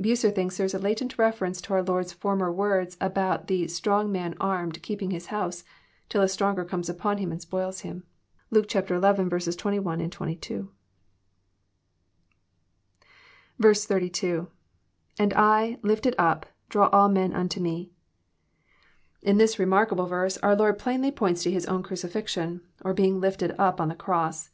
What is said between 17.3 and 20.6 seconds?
unto me.'] In this remark able verse our